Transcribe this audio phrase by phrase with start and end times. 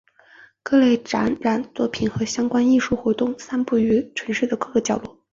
[0.63, 5.19] 各类展览作品和相关的艺术活动散布于城市的各个角落。